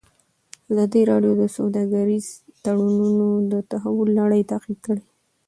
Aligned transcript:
ازادي 0.71 1.01
راډیو 1.11 1.33
د 1.41 1.43
سوداګریز 1.57 2.25
تړونونه 2.63 3.27
د 3.51 3.53
تحول 3.71 4.09
لړۍ 4.19 4.41
تعقیب 4.51 4.79
کړې. 4.87 5.03